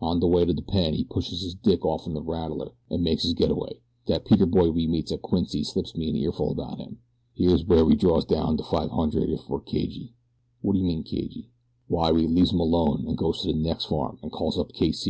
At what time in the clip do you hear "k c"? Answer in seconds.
14.72-15.02